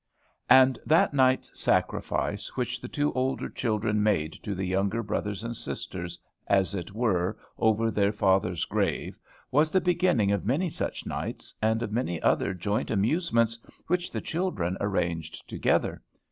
'"And 0.49 0.79
that 0.83 1.13
night's 1.13 1.59
sacrifice, 1.59 2.57
which 2.57 2.81
the 2.81 2.87
two 2.87 3.13
older 3.13 3.47
children 3.47 4.01
made 4.01 4.33
to 4.41 4.55
the 4.55 4.65
younger 4.65 5.03
brothers 5.03 5.43
and 5.43 5.55
sisters 5.55 6.17
as 6.47 6.73
it 6.73 6.91
were 6.95 7.37
over 7.59 7.91
their 7.91 8.11
father's 8.11 8.65
grave, 8.65 9.19
was 9.51 9.69
the 9.69 9.79
beginning 9.79 10.31
of 10.31 10.43
many 10.43 10.71
such 10.71 11.05
nights, 11.05 11.53
and 11.61 11.83
of 11.83 11.91
many 11.91 12.19
other 12.19 12.51
joint 12.55 12.89
amusements 12.89 13.59
which 13.85 14.09
the 14.11 14.21
children 14.21 14.75
arranged 14.81 15.47
together. 15.47 16.01